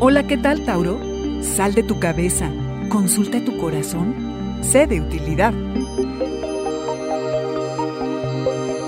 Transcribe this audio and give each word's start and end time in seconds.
Hola, 0.00 0.26
¿qué 0.26 0.36
tal, 0.36 0.64
Tauro? 0.64 0.98
Sal 1.40 1.74
de 1.74 1.82
tu 1.84 2.00
cabeza, 2.00 2.50
consulta 2.88 3.42
tu 3.44 3.56
corazón, 3.58 4.14
sé 4.60 4.86
de 4.86 5.00
utilidad. 5.00 5.54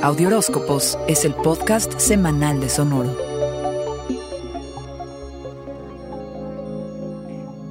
Audioróscopos 0.03 0.99
es 1.07 1.25
el 1.25 1.35
podcast 1.35 1.99
semanal 1.99 2.61
de 2.61 2.69
Sonoro. 2.69 3.26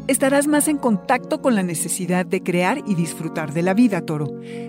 Estarás 0.08 0.46
más 0.46 0.68
en 0.68 0.78
contacto 0.78 1.42
con 1.42 1.56
la 1.56 1.64
necesidad 1.64 2.28
de 2.28 2.44
crear 2.44 2.84
y 2.86 2.94
disfrutar 2.94 3.54
de 3.54 3.64
la 3.64 3.74
vida, 3.74 4.02
Toro. 4.02 4.28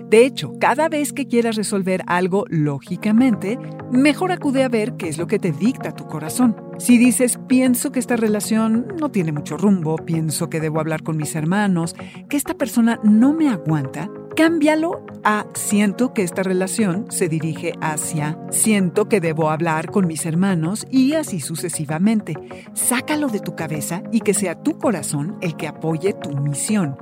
De 0.09 0.25
hecho, 0.25 0.53
cada 0.59 0.89
vez 0.89 1.13
que 1.13 1.27
quieras 1.27 1.55
resolver 1.55 2.01
algo 2.07 2.45
lógicamente, 2.49 3.59
mejor 3.91 4.31
acude 4.31 4.63
a 4.63 4.67
ver 4.67 4.93
qué 4.93 5.09
es 5.09 5.19
lo 5.19 5.27
que 5.27 5.37
te 5.37 5.51
dicta 5.51 5.95
tu 5.95 6.07
corazón. 6.07 6.55
Si 6.79 6.97
dices, 6.97 7.37
pienso 7.47 7.91
que 7.91 7.99
esta 7.99 8.15
relación 8.15 8.87
no 8.99 9.09
tiene 9.09 9.31
mucho 9.31 9.57
rumbo, 9.57 9.97
pienso 9.97 10.49
que 10.49 10.59
debo 10.59 10.79
hablar 10.79 11.03
con 11.03 11.17
mis 11.17 11.35
hermanos, 11.35 11.95
que 12.29 12.37
esta 12.37 12.55
persona 12.55 12.99
no 13.03 13.31
me 13.33 13.47
aguanta, 13.47 14.09
Cámbialo 14.37 15.03
a 15.23 15.47
siento 15.55 16.13
que 16.13 16.21
esta 16.21 16.43
relación 16.43 17.07
se 17.09 17.27
dirige 17.27 17.73
hacia 17.81 18.37
siento 18.51 19.09
que 19.09 19.19
debo 19.19 19.49
hablar 19.49 19.89
con 19.89 20.05
mis 20.05 20.27
hermanos 20.27 20.85
y 20.91 21.13
así 21.13 21.39
sucesivamente. 21.39 22.35
Sácalo 22.73 23.29
de 23.29 23.39
tu 23.39 23.55
cabeza 23.55 24.03
y 24.11 24.21
que 24.21 24.35
sea 24.35 24.61
tu 24.61 24.77
corazón 24.77 25.39
el 25.41 25.57
que 25.57 25.67
apoye 25.67 26.13
tu 26.13 26.37
misión. 26.37 26.97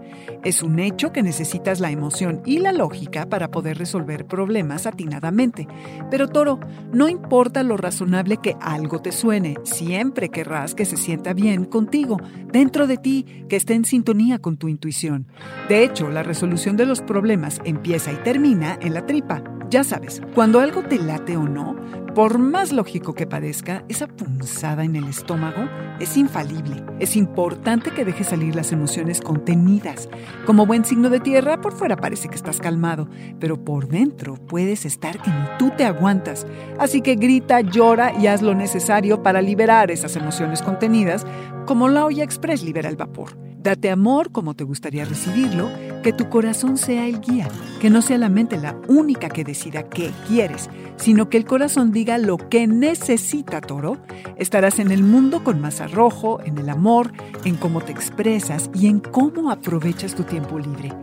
Es 0.46 0.64
un 0.64 0.80
hecho 0.80 1.12
que 1.12 1.24
necesitas 1.24 1.82
la 1.82 1.92
emoción 1.92 2.42
y 2.46 2.60
la 2.60 2.72
lógica 2.72 3.26
para 3.26 3.52
poder 3.52 3.78
resolver 3.78 4.26
problemas 4.26 4.88
atinadamente. 4.88 5.68
Pero 6.10 6.30
Toro, 6.30 6.62
no 6.94 7.10
importa 7.10 7.64
lo 7.64 7.76
razonable 7.76 8.38
que 8.38 8.56
algo 8.62 9.02
te 9.02 9.12
suene, 9.12 9.56
siempre 9.64 10.30
querrás 10.30 10.74
que 10.74 10.86
se 10.86 10.96
sienta 10.96 11.34
bien 11.34 11.66
contigo, 11.66 12.18
dentro 12.52 12.88
de 12.88 12.98
ti, 12.98 13.26
que 13.50 13.58
esté 13.58 13.74
en 13.74 13.84
sintonía 13.84 14.40
con 14.40 14.56
tu 14.56 14.70
intuición. 14.70 15.28
De 15.68 15.84
hecho, 15.84 16.10
la 16.10 16.24
resolución 16.24 16.78
de 16.78 16.86
los 16.86 17.02
problemas 17.02 17.25
empieza 17.34 18.12
y 18.12 18.18
termina 18.18 18.78
en 18.82 18.94
la 18.94 19.06
tripa. 19.06 19.44
Ya 19.70 19.84
sabes, 19.84 20.22
cuando 20.36 20.60
algo 20.60 20.84
te 20.84 21.00
late 21.00 21.38
o 21.38 21.44
no, 21.44 21.76
por 22.14 22.38
más 22.38 22.72
lógico 22.72 23.14
que 23.14 23.28
parezca, 23.28 23.84
esa 23.90 24.08
punzada 24.08 24.86
en 24.86 24.96
el 24.96 25.06
estómago 25.06 25.68
es 26.00 26.16
infalible. 26.16 26.82
Es 27.00 27.18
importante 27.18 27.92
que 27.92 28.06
dejes 28.06 28.28
salir 28.28 28.56
las 28.56 28.72
emociones 28.72 29.20
contenidas. 29.20 30.08
Como 30.46 30.66
buen 30.66 30.86
signo 30.86 31.10
de 31.10 31.20
tierra, 31.20 31.60
por 31.60 31.74
fuera 31.74 31.98
parece 31.98 32.30
que 32.30 32.36
estás 32.36 32.60
calmado, 32.60 33.10
pero 33.40 33.66
por 33.66 33.88
dentro 33.88 34.36
puedes 34.36 34.86
estar 34.86 35.20
que 35.22 35.30
ni 35.30 35.58
tú 35.58 35.72
te 35.76 35.84
aguantas. 35.84 36.48
Así 36.80 37.02
que 37.02 37.16
grita, 37.16 37.60
llora 37.60 38.14
y 38.18 38.28
haz 38.28 38.42
lo 38.42 38.54
necesario 38.54 39.24
para 39.24 39.42
liberar 39.42 39.92
esas 39.92 40.16
emociones 40.16 40.62
contenidas, 40.62 41.26
como 41.66 41.90
la 41.90 42.06
olla 42.06 42.24
express 42.24 42.64
libera 42.64 42.88
el 42.88 42.96
vapor. 42.96 43.45
Date 43.66 43.90
amor 43.90 44.32
como 44.32 44.54
te 44.54 44.64
gustaría 44.64 45.06
recibirlo, 45.06 45.72
que 46.04 46.14
tu 46.14 46.30
corazón 46.30 46.78
sea 46.78 47.08
el 47.08 47.20
guía, 47.20 47.48
que 47.82 47.90
no 47.90 48.04
sea 48.04 48.20
la 48.20 48.30
mente 48.30 48.60
la 48.60 48.80
única 48.88 49.28
que 49.28 49.44
decida 49.44 49.90
qué 49.90 50.12
quieres, 50.28 50.70
sino 50.98 51.32
que 51.32 51.38
el 51.38 51.46
corazón 51.46 51.92
diga 51.92 52.20
lo 52.20 52.38
que 52.38 52.68
necesita, 52.68 53.62
toro. 53.62 53.98
Estarás 54.38 54.78
en 54.78 54.92
el 54.92 55.02
mundo 55.02 55.44
con 55.44 55.62
más 55.62 55.82
arrojo, 55.82 56.40
en 56.46 56.60
el 56.60 56.70
amor, 56.70 57.12
en 57.44 57.56
cómo 57.56 57.82
te 57.82 57.92
expresas 57.92 58.70
y 58.76 58.86
en 58.86 59.00
cómo 59.00 59.50
aprovechas 59.50 60.14
tu 60.14 60.26
tiempo 60.26 60.60
libre. 60.60 60.94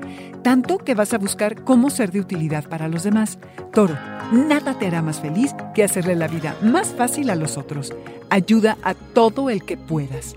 Tanto 0.45 0.79
que 0.79 0.95
vas 0.95 1.13
a 1.15 1.19
buscar 1.19 1.65
cómo 1.65 1.91
ser 1.91 2.13
de 2.13 2.21
utilidad 2.21 2.69
para 2.69 2.87
los 2.87 3.03
demás. 3.03 3.41
Toro, 3.73 3.99
nada 4.31 4.79
te 4.79 4.87
hará 4.87 5.03
más 5.03 5.21
feliz 5.21 5.53
que 5.75 5.83
hacerle 5.83 6.15
la 6.15 6.29
vida 6.29 6.57
más 6.63 6.91
fácil 6.91 7.31
a 7.31 7.35
los 7.35 7.59
otros. 7.59 7.93
Ayuda 8.31 8.79
a 8.85 8.95
todo 8.95 9.51
el 9.51 9.65
que 9.65 9.77
puedas. 9.77 10.37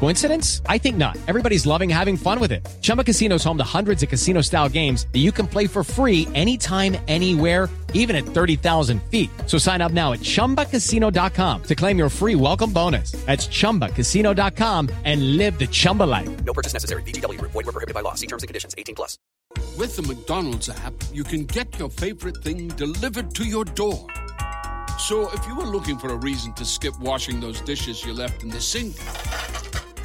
Coincidence? 0.00 0.62
I 0.66 0.78
think 0.78 0.96
not. 0.96 1.16
Everybody's 1.26 1.66
loving 1.66 1.90
having 1.90 2.16
fun 2.16 2.40
with 2.40 2.52
it. 2.52 2.66
Chumba 2.80 3.04
Casino 3.04 3.34
is 3.36 3.44
home 3.44 3.58
to 3.58 3.64
hundreds 3.64 4.02
of 4.02 4.08
casino 4.08 4.40
style 4.40 4.68
games 4.68 5.06
that 5.12 5.18
you 5.18 5.32
can 5.32 5.46
play 5.46 5.66
for 5.66 5.84
free 5.84 6.26
anytime, 6.34 6.96
anywhere, 7.08 7.68
even 7.92 8.16
at 8.16 8.24
30,000 8.24 9.02
feet. 9.10 9.28
So 9.46 9.58
sign 9.58 9.82
up 9.82 9.92
now 9.92 10.12
at 10.12 10.20
chumbacasino.com 10.20 11.62
to 11.64 11.74
claim 11.74 11.98
your 11.98 12.08
free 12.08 12.36
welcome 12.36 12.72
bonus. 12.72 13.12
That's 13.26 13.48
chumbacasino.com 13.48 14.88
and 15.04 15.36
live 15.36 15.58
the 15.58 15.66
Chumba 15.66 16.04
life. 16.04 16.44
No 16.44 16.52
purchase 16.52 16.72
necessary. 16.72 17.02
VGW 17.02 17.38
Group. 17.38 17.52
Void 17.52 17.66
were 17.66 17.72
prohibited 17.72 17.94
by 17.94 18.02
law. 18.02 18.14
See 18.14 18.26
terms 18.26 18.42
and 18.44 18.48
conditions. 18.48 18.74
18 18.78 18.94
plus. 18.94 19.18
With 19.78 19.96
the 19.96 20.02
McDonald's 20.02 20.68
app, 20.68 20.92
you 21.12 21.24
can 21.24 21.46
get 21.46 21.78
your 21.78 21.88
favorite 21.88 22.36
thing 22.44 22.68
delivered 22.68 23.34
to 23.34 23.44
your 23.44 23.64
door. 23.64 24.06
So 24.98 25.30
if 25.32 25.46
you 25.46 25.54
were 25.54 25.64
looking 25.64 25.98
for 25.98 26.08
a 26.08 26.16
reason 26.16 26.54
to 26.54 26.64
skip 26.64 26.98
washing 27.00 27.38
those 27.38 27.60
dishes 27.60 28.04
you 28.04 28.14
left 28.14 28.42
in 28.42 28.48
the 28.48 28.60
sink, 28.60 28.96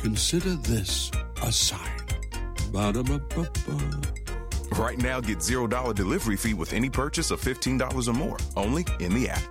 consider 0.02 0.56
this 0.56 1.12
a 1.44 1.52
sign. 1.52 2.02
Ba-da-ba-ba-ba. 2.72 4.02
Right 4.78 4.98
now, 4.98 5.20
get 5.22 5.40
$0 5.40 5.94
delivery 5.94 6.38
fee 6.38 6.54
with 6.54 6.74
any 6.74 6.90
purchase 6.90 7.30
of 7.30 7.40
$15 7.40 8.08
or 8.08 8.14
more, 8.14 8.38
only 8.56 8.86
in 9.00 9.14
the 9.14 9.30
app. 9.30 9.44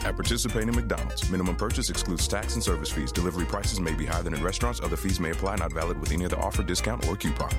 At 0.00 0.16
participating 0.16 0.74
McDonald's, 0.74 1.30
minimum 1.30 1.56
purchase 1.56 1.90
excludes 1.90 2.26
tax 2.26 2.54
and 2.54 2.62
service 2.62 2.90
fees. 2.90 3.12
Delivery 3.12 3.46
prices 3.46 3.80
may 3.80 3.94
be 3.94 4.04
higher 4.04 4.22
than 4.22 4.34
in 4.34 4.42
restaurants. 4.42 4.80
Other 4.80 4.96
fees 4.96 5.20
may 5.20 5.30
apply, 5.30 5.56
not 5.56 5.72
valid 5.72 5.98
with 6.00 6.12
any 6.12 6.24
other 6.24 6.38
offer, 6.38 6.62
discount, 6.62 7.06
or 7.08 7.16
coupon. 7.16 7.50